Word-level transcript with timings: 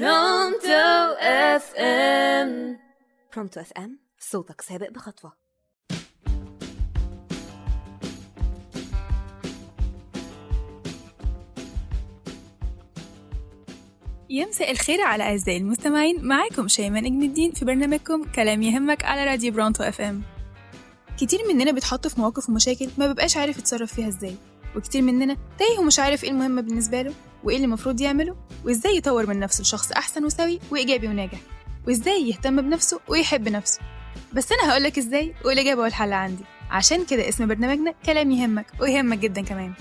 Pronto 0.00 1.14
FM 1.20 2.78
Pronto 3.34 3.60
FM 3.60 3.98
صوتك 4.18 4.60
سابق 4.60 4.90
بخطوة. 4.90 5.32
يا 14.30 14.46
مساء 14.46 14.70
الخير 14.70 15.00
على 15.00 15.22
أعزائي 15.24 15.58
المستمعين. 15.58 16.24
معاكم 16.24 16.68
شيماء 16.68 17.02
نجم 17.02 17.22
الدين 17.22 17.52
في 17.52 17.64
برنامجكم 17.64 18.24
كلام 18.24 18.62
يهمك 18.62 19.04
على 19.04 19.24
راديو 19.24 19.52
Pronto 19.52 19.82
FM 19.82 20.22
كتير 21.18 21.40
مننا 21.48 21.72
بيتحط 21.72 22.06
في 22.06 22.20
مواقف 22.20 22.48
ومشاكل 22.48 22.88
ما 22.98 23.06
بيبقاش 23.06 23.36
عارف 23.36 23.58
يتصرف 23.58 23.94
فيها 23.94 24.08
إزاي. 24.08 24.36
وكتير 24.76 25.02
مننا 25.02 25.36
تايه 25.58 25.78
ومش 25.78 25.98
عارف 25.98 26.24
إيه 26.24 26.30
المهم 26.30 26.60
بالنسبة 26.60 27.02
له. 27.02 27.14
وإيه 27.44 27.56
اللي 27.56 27.64
المفروض 27.64 28.00
يعمله؟ 28.00 28.36
وإزاي 28.64 28.96
يطور 28.96 29.26
من 29.26 29.40
نفسه 29.40 29.62
لشخص 29.62 29.92
أحسن 29.92 30.24
وسوي 30.24 30.60
وإيجابي 30.70 31.08
وناجح؟ 31.08 31.38
وإزاي 31.86 32.28
يهتم 32.28 32.62
بنفسه 32.62 33.00
ويحب 33.08 33.48
نفسه؟ 33.48 33.80
بس 34.32 34.52
أنا 34.52 34.70
هقولك 34.72 34.98
إزاي 34.98 35.34
والإجابة 35.44 35.80
والحل 35.82 36.12
عندي. 36.12 36.44
عشان 36.70 37.04
كده 37.04 37.28
اسم 37.28 37.46
برنامجنا 37.46 37.94
كلام 38.06 38.30
يهمك 38.30 38.66
ويهمك 38.80 39.18
جدا 39.18 39.42
كمان. 39.42 39.72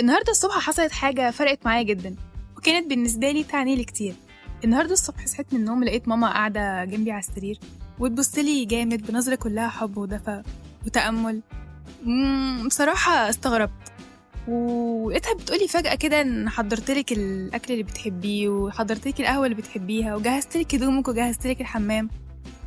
النهاردة 0.00 0.30
الصبح 0.32 0.58
حصلت 0.58 0.92
حاجة 0.92 1.30
فرقت 1.30 1.66
معايا 1.66 1.82
جدا 1.82 2.16
وكانت 2.56 2.90
بالنسبة 2.90 3.30
لي 3.30 3.44
تعني 3.44 3.76
لي 3.76 3.84
كتير. 3.84 4.14
النهاردة 4.64 4.92
الصبح 4.92 5.26
صحيت 5.26 5.54
من 5.54 5.60
النوم 5.60 5.84
لقيت 5.84 6.08
ماما 6.08 6.32
قاعدة 6.32 6.84
جنبي 6.84 7.10
على 7.12 7.22
السرير 7.22 7.58
وتبصلي 7.98 8.64
جامد 8.64 9.06
بنظرة 9.06 9.34
كلها 9.34 9.68
حب 9.68 9.96
ودفى 9.96 10.42
وتأمل. 10.86 11.40
بصراحة 12.66 13.30
استغربت. 13.30 13.92
ولقيتها 14.48 15.34
بتقولي 15.34 15.68
فجأة 15.68 15.94
كده 15.94 16.20
إن 16.20 16.48
حضرتلك 16.48 17.12
الأكل 17.12 17.72
اللي 17.72 17.82
بتحبيه 17.84 18.48
وحضرتلك 18.48 19.20
القهوة 19.20 19.46
اللي 19.46 19.56
بتحبيها 19.56 20.16
وجهزتلك 20.16 20.74
هدومك 20.74 21.08
وجهزتلك 21.08 21.60
الحمام. 21.60 22.10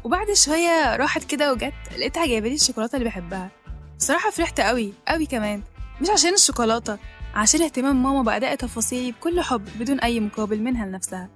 وبعد 0.03 0.33
شوية 0.33 0.95
راحت 0.95 1.23
كده 1.23 1.51
وجت 1.53 1.73
لقيتها 1.97 2.25
جايبالي 2.25 2.55
الشوكولاتة 2.55 2.95
اللي 2.95 3.05
بحبها. 3.05 3.51
بصراحة 3.97 4.29
فرحت 4.29 4.61
قوي 4.61 4.93
قوي 5.07 5.25
كمان. 5.25 5.61
مش 6.01 6.09
عشان 6.09 6.33
الشوكولاتة 6.33 6.97
عشان 7.35 7.61
اهتمام 7.61 8.03
ماما 8.03 8.21
بأداء 8.21 8.55
تفاصيلي 8.55 9.11
بكل 9.11 9.41
حب 9.41 9.65
بدون 9.79 9.99
أي 9.99 10.19
مقابل 10.19 10.59
منها 10.61 10.85
لنفسها. 10.85 11.29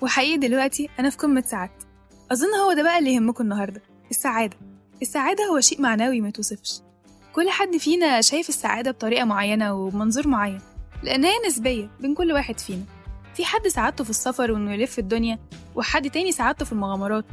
وحقيقي 0.00 0.36
دلوقتي 0.38 0.88
أنا 1.00 1.10
في 1.10 1.16
قمة 1.16 1.44
سعادتي. 1.46 1.86
أظن 2.32 2.54
هو 2.54 2.72
ده 2.72 2.82
بقى 2.82 2.98
اللي 2.98 3.14
يهمكم 3.14 3.44
النهاردة 3.44 3.82
السعادة. 4.10 4.56
السعادة 5.02 5.44
هو 5.44 5.60
شيء 5.60 5.80
معنوي 5.80 6.20
ما 6.20 6.28
يتوصفش 6.28 6.80
كل 7.34 7.50
حد 7.50 7.76
فينا 7.76 8.20
شايف 8.20 8.48
السعادة 8.48 8.90
بطريقة 8.90 9.24
معينة 9.24 9.74
وبمنظور 9.74 10.28
معين 10.28 10.60
لأن 11.02 11.24
هي 11.24 11.32
نسبية 11.46 11.90
بين 12.00 12.14
كل 12.14 12.32
واحد 12.32 12.58
فينا. 12.60 12.84
في 13.34 13.44
حد 13.44 13.68
سعادته 13.68 14.04
في 14.04 14.10
السفر 14.10 14.52
وإنه 14.52 14.72
يلف 14.72 14.98
الدنيا 14.98 15.38
وحد 15.74 16.10
تاني 16.10 16.32
سعادته 16.32 16.64
في 16.64 16.72
المغامرات 16.72 17.24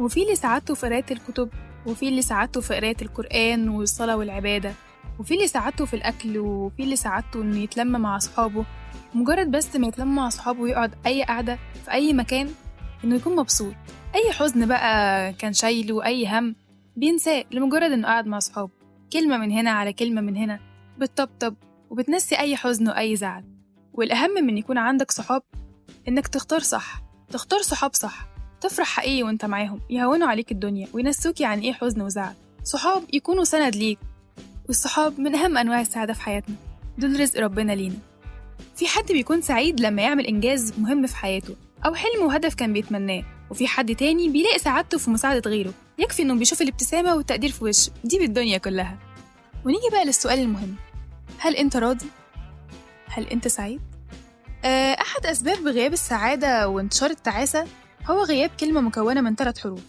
وفي 0.00 0.22
اللي 0.22 0.36
سعادته 0.36 0.74
في 0.74 0.86
قراية 0.86 1.04
الكتب 1.10 1.48
وفي 1.86 2.08
اللي 2.08 2.22
سعادته 2.22 2.60
في 2.60 2.74
قراية 2.74 2.96
القرآن 3.02 3.68
والصلاة 3.68 4.16
والعبادة 4.16 4.72
وفي 5.18 5.34
اللي 5.34 5.46
سعادته 5.48 5.84
في 5.84 5.94
الأكل 5.96 6.38
وفي 6.38 6.82
اللي 6.82 6.96
سعادته 6.96 7.42
إنه 7.42 7.58
يتلم 7.58 8.00
مع 8.00 8.16
أصحابه. 8.16 8.64
مجرد 9.14 9.50
بس 9.50 9.76
ما 9.76 9.86
يتلم 9.88 10.14
مع 10.14 10.28
أصحابه 10.28 10.60
ويقعد 10.60 10.94
أي 11.06 11.22
قعدة 11.22 11.58
في 11.84 11.92
أي 11.92 12.12
مكان 12.12 12.50
إنه 13.04 13.14
يكون 13.16 13.36
مبسوط. 13.36 13.74
أي 14.14 14.32
حزن 14.32 14.66
بقى 14.66 15.32
كان 15.32 15.52
شايله 15.52 16.04
أي 16.04 16.26
هم 16.38 16.54
بينساه 16.96 17.44
لمجرد 17.50 17.92
إنه 17.92 18.06
قاعد 18.08 18.26
مع 18.26 18.36
أصحابه. 18.36 18.75
كلمة 19.12 19.36
من 19.36 19.50
هنا 19.50 19.70
على 19.70 19.92
كلمة 19.92 20.20
من 20.20 20.36
هنا 20.36 20.60
بتطبطب 20.98 21.54
وبتنسي 21.90 22.38
أي 22.38 22.56
حزن 22.56 22.88
وأي 22.88 23.16
زعل. 23.16 23.44
والأهم 23.92 24.30
من 24.30 24.58
يكون 24.58 24.78
عندك 24.78 25.10
صحاب 25.10 25.42
إنك 26.08 26.28
تختار 26.28 26.60
صح. 26.60 27.02
تختار 27.30 27.62
صحاب 27.62 27.94
صح. 27.94 28.26
تفرح 28.60 28.86
حقيقي 28.86 29.22
وأنت 29.22 29.44
معاهم 29.44 29.80
يهونوا 29.90 30.28
عليك 30.28 30.52
الدنيا 30.52 30.88
وينسوك 30.92 31.42
عن 31.42 31.60
إيه 31.60 31.72
حزن 31.72 32.02
وزعل. 32.02 32.34
صحاب 32.64 33.02
يكونوا 33.12 33.44
سند 33.44 33.76
ليك 33.76 33.98
والصحاب 34.66 35.20
من 35.20 35.34
أهم 35.34 35.58
أنواع 35.58 35.80
السعادة 35.80 36.12
في 36.12 36.22
حياتنا. 36.22 36.56
دول 36.98 37.20
رزق 37.20 37.40
ربنا 37.40 37.72
لينا. 37.72 37.98
في 38.76 38.86
حد 38.86 39.12
بيكون 39.12 39.40
سعيد 39.40 39.80
لما 39.80 40.02
يعمل 40.02 40.26
إنجاز 40.26 40.78
مهم 40.78 41.06
في 41.06 41.16
حياته 41.16 41.56
أو 41.86 41.94
حلم 41.94 42.22
وهدف 42.22 42.54
كان 42.54 42.72
بيتمناه 42.72 43.22
وفي 43.50 43.66
حد 43.66 43.94
تاني 43.94 44.28
بيلاقي 44.28 44.58
سعادته 44.58 44.98
في 44.98 45.10
مساعدة 45.10 45.50
غيره. 45.50 45.72
يكفي 45.98 46.22
إنه 46.22 46.34
بيشوف 46.34 46.62
الابتسامة 46.62 47.14
والتقدير 47.14 47.50
في 47.52 47.64
وشه 47.64 47.92
دي 48.04 48.18
بالدنيا 48.18 48.58
كلها. 48.58 48.98
ونيجي 49.64 49.88
بقى 49.92 50.04
للسؤال 50.04 50.38
المهم. 50.38 50.74
هل 51.38 51.56
أنت 51.56 51.76
راضي؟ 51.76 52.06
هل 53.08 53.26
أنت 53.26 53.48
سعيد؟ 53.48 53.80
آه، 54.64 54.92
أحد 55.00 55.26
أسباب 55.26 55.66
غياب 55.66 55.92
السعادة 55.92 56.68
وانتشار 56.68 57.10
التعاسة 57.10 57.66
هو 58.06 58.22
غياب 58.22 58.50
كلمة 58.60 58.80
مكونة 58.80 59.20
من 59.20 59.34
ثلاث 59.34 59.58
حروف. 59.58 59.80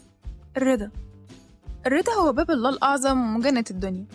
الرضا. 0.57 0.91
الرضا 1.85 2.13
هو 2.13 2.33
باب 2.33 2.51
الله 2.51 2.69
الأعظم 2.69 3.35
وجنة 3.35 3.65
الدنيا. 3.71 4.05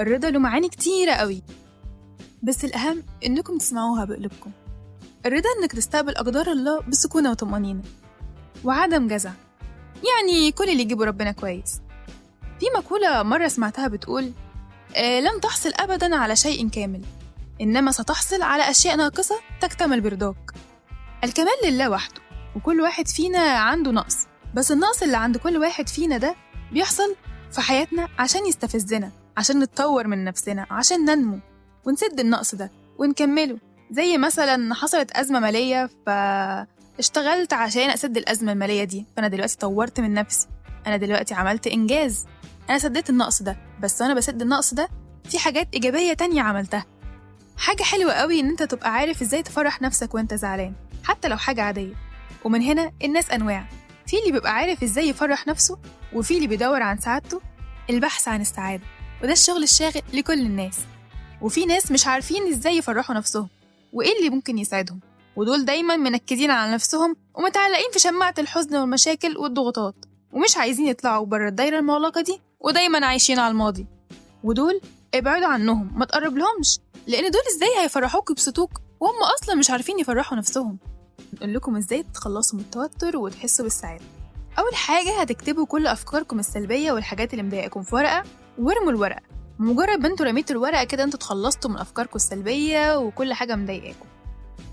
الرضا 0.00 0.30
له 0.30 0.38
معاني 0.38 0.68
كتيرة 0.68 1.12
قوي. 1.12 1.42
بس 2.42 2.64
الأهم 2.64 3.02
إنكم 3.26 3.58
تسمعوها 3.58 4.04
بقلوبكم. 4.04 4.50
الرضا 5.26 5.48
إنك 5.60 5.72
تستقبل 5.72 6.16
أقدار 6.16 6.46
الله 6.52 6.80
بسكونة 6.80 7.30
وطمأنينة. 7.30 7.82
وعدم 8.64 9.08
جزع. 9.08 9.30
يعني 10.02 10.52
كل 10.52 10.64
اللي 10.70 10.82
يجيبه 10.82 11.04
ربنا 11.04 11.32
كويس. 11.32 11.80
في 12.60 12.66
مقولة 12.78 13.22
مرة 13.22 13.48
سمعتها 13.48 13.88
بتقول 13.88 14.32
آه 14.96 15.20
لن 15.20 15.40
تحصل 15.40 15.72
أبدا 15.80 16.16
على 16.16 16.36
شيء 16.36 16.68
كامل 16.68 17.00
إنما 17.60 17.92
ستحصل 17.92 18.42
على 18.42 18.70
أشياء 18.70 18.96
ناقصة 18.96 19.34
تكتمل 19.60 20.00
برضاك 20.00 20.52
الكمال 21.24 21.52
لله 21.64 21.90
وحده 21.90 22.20
وكل 22.56 22.80
واحد 22.80 23.08
فينا 23.08 23.38
عنده 23.38 23.90
نقص 23.90 24.16
بس 24.54 24.72
النقص 24.72 25.02
اللي 25.02 25.16
عند 25.16 25.36
كل 25.36 25.56
واحد 25.56 25.88
فينا 25.88 26.18
ده 26.18 26.34
بيحصل 26.72 27.16
في 27.52 27.60
حياتنا 27.60 28.08
عشان 28.18 28.46
يستفزنا 28.46 29.10
عشان 29.36 29.58
نتطور 29.58 30.06
من 30.06 30.24
نفسنا 30.24 30.66
عشان 30.70 31.04
ننمو 31.04 31.38
ونسد 31.84 32.20
النقص 32.20 32.54
ده 32.54 32.70
ونكمله. 32.98 33.58
زي 33.90 34.18
مثلا 34.18 34.74
حصلت 34.74 35.10
أزمة 35.12 35.40
مالية 35.40 35.90
فاشتغلت 36.96 37.52
عشان 37.52 37.90
أسد 37.90 38.16
الأزمة 38.16 38.52
المالية 38.52 38.84
دي 38.84 39.06
فأنا 39.16 39.28
دلوقتي 39.28 39.56
طورت 39.58 40.00
من 40.00 40.14
نفسي. 40.14 40.48
أنا 40.86 40.96
دلوقتي 40.96 41.34
عملت 41.34 41.66
إنجاز. 41.66 42.26
أنا 42.70 42.78
سديت 42.78 43.10
النقص 43.10 43.42
ده 43.42 43.56
بس 43.80 44.02
وأنا 44.02 44.14
بسد 44.14 44.42
النقص 44.42 44.74
ده 44.74 44.88
في 45.24 45.38
حاجات 45.38 45.68
إيجابية 45.74 46.12
تانية 46.12 46.42
عملتها. 46.42 46.84
حاجة 47.56 47.82
حلوة 47.82 48.12
قوي 48.12 48.40
إن 48.40 48.48
أنت 48.48 48.62
تبقى 48.62 48.92
عارف 48.92 49.22
إزاي 49.22 49.42
تفرح 49.42 49.82
نفسك 49.82 50.14
وأنت 50.14 50.34
زعلان 50.34 50.72
حتى 51.04 51.28
لو 51.28 51.36
حاجة 51.36 51.62
عادية. 51.62 51.94
ومن 52.44 52.62
هنا 52.62 52.92
الناس 53.04 53.30
أنواع. 53.30 53.64
في 54.06 54.18
اللي 54.18 54.32
بيبقى 54.32 54.54
عارف 54.54 54.82
إزاي 54.82 55.08
يفرح 55.08 55.46
نفسه 55.46 55.78
وفي 56.12 56.36
اللي 56.36 56.46
بيدور 56.46 56.82
عن 56.82 56.98
سعادته 56.98 57.40
البحث 57.90 58.28
عن 58.28 58.40
السعادة 58.40 58.82
وده 59.22 59.32
الشغل 59.32 59.62
الشاغل 59.62 60.02
لكل 60.12 60.40
الناس. 60.40 60.78
وفي 61.40 61.66
ناس 61.66 61.90
مش 61.92 62.06
عارفين 62.06 62.46
إزاي 62.52 62.76
يفرحوا 62.76 63.14
نفسهم. 63.16 63.48
وإيه 63.92 64.18
اللي 64.18 64.30
ممكن 64.30 64.58
يساعدهم؟ 64.58 65.00
ودول 65.36 65.64
دايما 65.64 65.96
منكدين 65.96 66.50
على 66.50 66.72
نفسهم 66.72 67.16
ومتعلقين 67.34 67.90
في 67.92 67.98
شماعة 67.98 68.34
الحزن 68.38 68.76
والمشاكل 68.76 69.36
والضغوطات 69.36 69.94
ومش 70.32 70.56
عايزين 70.56 70.86
يطلعوا 70.86 71.26
بره 71.26 71.48
الدايرة 71.48 71.78
المغلقة 71.78 72.20
دي 72.20 72.40
ودايما 72.60 73.06
عايشين 73.06 73.38
على 73.38 73.50
الماضي. 73.52 73.86
ودول 74.44 74.80
ابعدوا 75.14 75.46
عنهم 75.48 75.92
ما 75.98 76.04
تقرب 76.04 76.36
لهمش 76.36 76.78
لأن 77.06 77.30
دول 77.30 77.42
إزاي 77.56 77.84
هيفرحوك 77.84 78.30
ويبسطوك 78.30 78.70
وهم 79.00 79.14
أصلا 79.42 79.54
مش 79.54 79.70
عارفين 79.70 79.98
يفرحوا 79.98 80.38
نفسهم؟ 80.38 80.78
نقول 81.34 81.54
لكم 81.54 81.76
إزاي 81.76 82.02
تتخلصوا 82.02 82.58
من 82.58 82.64
التوتر 82.64 83.16
وتحسوا 83.16 83.64
بالسعادة. 83.64 84.04
أول 84.58 84.74
حاجة 84.74 85.20
هتكتبوا 85.20 85.66
كل 85.66 85.86
أفكاركم 85.86 86.38
السلبية 86.38 86.92
والحاجات 86.92 87.32
اللي 87.32 87.42
مضايقاكم 87.42 87.82
في 87.82 87.94
ورقة 87.94 88.22
وارموا 88.58 88.90
الورقة. 88.90 89.22
مجرد 89.58 89.98
ما 90.00 90.08
أنتوا 90.08 90.26
رميتوا 90.26 90.56
الورقة 90.56 90.84
كده 90.84 91.04
أنتوا 91.04 91.18
اتخلصتوا 91.18 91.70
من 91.70 91.76
أفكاركم 91.78 92.16
السلبية 92.16 92.98
وكل 92.98 93.32
حاجة 93.32 93.56
مضايقاكم. 93.56 94.06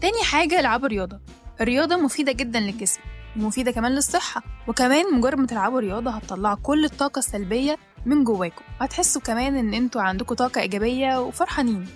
تاني 0.01 0.23
حاجة 0.23 0.59
العبوا 0.59 0.87
رياضة 0.87 1.19
الرياضة 1.61 1.97
مفيدة 1.97 2.31
جدا 2.31 2.59
للجسم 2.59 3.01
ومفيدة 3.37 3.71
كمان 3.71 3.91
للصحة 3.91 4.43
وكمان 4.67 5.13
مجرد 5.13 5.37
ما 5.39 5.47
تلعبوا 5.47 5.79
رياضة 5.79 6.11
هتطلعوا 6.11 6.57
كل 6.63 6.85
الطاقة 6.85 7.19
السلبية 7.19 7.77
من 8.05 8.23
جواكم. 8.23 8.61
هتحسوا 8.79 9.21
كمان 9.21 9.55
إن 9.57 9.73
أنتوا 9.73 10.01
عندكم 10.01 10.35
طاقة 10.35 10.61
إيجابية 10.61 11.21
وفرحانين. 11.21 11.87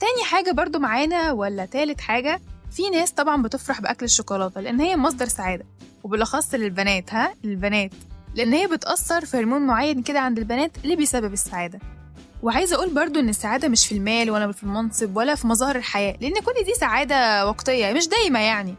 تاني 0.00 0.24
حاجة 0.24 0.50
برضو 0.50 0.78
معانا 0.78 1.32
ولا 1.32 1.66
تالت 1.66 2.00
حاجة 2.00 2.40
في 2.70 2.90
ناس 2.90 3.10
طبعا 3.12 3.42
بتفرح 3.42 3.80
بأكل 3.80 4.04
الشوكولاتة 4.04 4.60
لأن 4.60 4.80
هي 4.80 4.96
مصدر 4.96 5.26
سعادة 5.28 5.64
وبالأخص 6.04 6.54
للبنات 6.54 7.14
ها؟ 7.14 7.34
البنات 7.44 7.90
لأن 8.34 8.52
هي 8.52 8.66
بتأثر 8.66 9.24
في 9.24 9.36
هرمون 9.36 9.66
معين 9.66 10.02
كده 10.02 10.20
عند 10.20 10.38
البنات 10.38 10.70
اللي 10.84 10.96
بيسبب 10.96 11.32
السعادة. 11.32 11.78
وعايزة 12.42 12.76
أقول 12.76 12.94
برضو 12.94 13.20
إن 13.20 13.28
السعادة 13.28 13.68
مش 13.68 13.86
في 13.86 13.94
المال 13.94 14.30
ولا 14.30 14.52
في 14.52 14.62
المنصب 14.62 15.16
ولا 15.16 15.34
في 15.34 15.46
مظاهر 15.46 15.76
الحياة 15.76 16.16
لأن 16.20 16.34
كل 16.34 16.64
دي 16.64 16.74
سعادة 16.74 17.46
وقتية 17.46 17.92
مش 17.92 18.08
دايمة 18.08 18.38
يعني. 18.38 18.74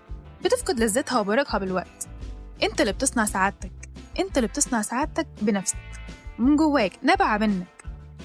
بتفقد 0.46 0.80
لذتها 0.80 1.20
وبركها 1.20 1.58
بالوقت. 1.58 2.08
أنت 2.64 2.82
اللي 2.82 2.92
بتصنع 2.94 3.26
سعادتك. 3.26 3.72
أنت 4.20 4.38
اللي 4.38 4.48
بتصنع 4.48 4.82
سعادتك 4.82 5.28
بنفسك. 5.42 5.78
من 6.38 6.56
جواك 6.56 6.92
نابعة 7.02 7.38
منك. 7.38 7.68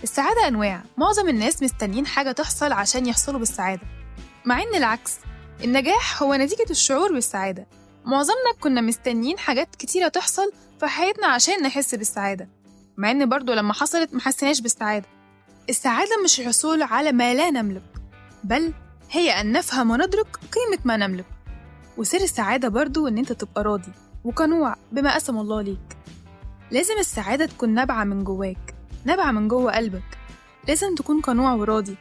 السعادة 0.03 0.49
أنواع. 0.49 0.83
معظم 0.97 1.29
الناس 1.29 1.63
مستنيين 1.63 2.07
حاجة 2.07 2.33
تحصل 2.33 2.73
عشان 2.73 3.07
يحصلوا 3.07 3.39
بالسعادة. 3.39 3.83
مع 4.45 4.63
إن 4.63 4.75
العكس 4.75 5.13
النجاح 5.65 6.23
هو 6.23 6.35
نتيجة 6.35 6.71
الشعور 6.71 7.13
بالسعادة. 7.13 7.67
معظمنا 8.05 8.53
كنا 8.61 8.81
مستنيين 8.81 9.39
حاجات 9.39 9.77
كتيرة 9.77 10.09
تحصل 10.09 10.53
في 10.81 10.87
حياتنا 10.87 11.27
عشان 11.27 11.63
نحس 11.63 11.95
بالسعادة. 11.95 12.49
مع 12.97 13.11
إن 13.11 13.29
برضو 13.29 13.53
لما 13.53 13.73
حصلت 13.73 14.15
محسناش 14.15 14.61
بالسعادة. 14.61 15.07
السعادة 15.69 16.23
مش 16.25 16.41
الحصول 16.41 16.83
على 16.83 17.13
ما 17.13 17.35
لا 17.35 17.51
نملك 17.51 17.83
بل 18.45 18.73
هي 19.11 19.31
أن 19.41 19.53
نفهم 19.53 19.91
وندرك 19.91 20.37
قيمة 20.37 20.79
ما 20.85 20.97
نملك. 20.97 21.25
وسر 21.97 22.21
السعادة 22.21 22.69
برضو 22.69 23.09
إن 23.09 23.19
أنت 23.19 23.33
تبقى 23.33 23.63
راضي 23.65 23.93
وقنوع 24.25 24.77
بما 24.93 25.15
قسم 25.15 25.39
الله 25.39 25.63
ليك. 25.63 25.97
لازم 26.71 26.99
السعادة 26.99 27.47
تكون 27.47 27.75
نابعة 27.75 28.05
من 28.05 28.25
جواك 28.25 28.75
نابعة 29.05 29.31
من 29.33 29.49
جوه 29.49 29.77
قلبك. 29.77 30.19
لازم 30.69 30.95
تكون 30.95 31.21
قنوع 31.21 31.53
وراضي. 31.53 31.97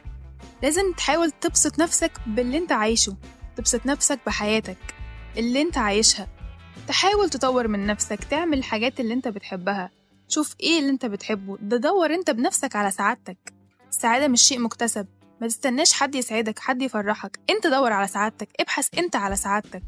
لازم 0.62 0.92
تحاول 0.92 1.30
تبسط 1.30 1.78
نفسك 1.78 2.12
باللي 2.26 2.58
أنت 2.58 2.72
عايشه 2.72 3.16
تبسط 3.56 3.86
نفسك 3.86 4.18
بحياتك 4.26 4.94
اللي 5.36 5.62
أنت 5.62 5.78
عايشها. 5.78 6.28
تحاول 6.88 7.30
تطور 7.30 7.68
من 7.68 7.86
نفسك 7.86 8.24
تعمل 8.24 8.58
الحاجات 8.58 9.00
اللي 9.00 9.14
أنت 9.14 9.28
بتحبها. 9.28 9.90
شوف 10.28 10.54
إيه 10.60 10.78
اللي 10.78 10.90
أنت 10.90 11.06
بتحبه 11.06 11.58
ده 11.60 11.76
دور 11.76 12.14
أنت 12.14 12.30
بنفسك 12.30 12.76
على 12.76 12.90
سعادتك. 12.90 13.53
السعادة 13.94 14.28
مش 14.28 14.42
شيء 14.42 14.60
مكتسب. 14.60 15.06
ما 15.40 15.46
تستناش 15.46 15.92
حد 15.92 16.14
يسعدك 16.14 16.58
حد 16.58 16.82
يفرحك. 16.82 17.40
انت 17.50 17.66
دور 17.66 17.92
على 17.92 18.08
سعادتك 18.08 18.48
ابحث 18.60 18.88
انت 18.98 19.16
على 19.16 19.36
سعادتك. 19.36 19.82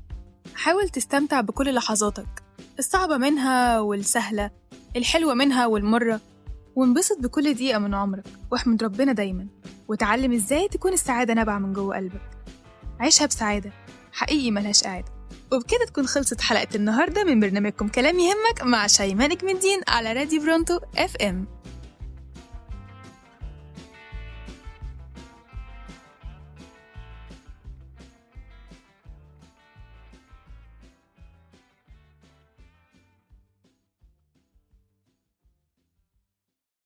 حاول 0.54 0.88
تستمتع 0.88 1.40
بكل 1.40 1.74
لحظاتك 1.74 2.42
الصعبة 2.78 3.16
منها 3.16 3.80
والسهلة 3.80 4.50
الحلوة 4.96 5.34
منها 5.34 5.66
والمرة. 5.66 6.20
وانبسط 6.76 7.18
بكل 7.20 7.54
دقيقة 7.54 7.78
من 7.78 7.94
عمرك. 7.94 8.26
واحمد 8.52 8.82
ربنا 8.82 9.12
دايما. 9.12 9.46
وتعلم 9.88 10.32
إزاي 10.32 10.68
تكون 10.68 10.92
السعادة 10.92 11.34
نابعة 11.34 11.58
من 11.58 11.72
جوه 11.72 11.96
قلبك. 11.96 12.30
عيشها 13.00 13.26
بسعادة. 13.26 13.72
حقيقي 14.12 14.50
ملهاش 14.50 14.84
قاعدة 14.84 15.12
وبكده 15.52 15.84
تكون 15.86 16.06
خلصت 16.06 16.40
حلقة 16.40 16.68
النهاردة 16.74 17.24
من 17.24 17.40
برنامجكم 17.40 17.88
كلام 17.88 18.18
يهمك 18.18 18.62
مع 18.62 18.86
شيماء 18.86 19.28
نجم 19.28 19.48
الدين 19.48 19.80
على 19.88 20.12
راديو 20.12 20.42
Pronto 20.42 20.78
FM 20.98 21.46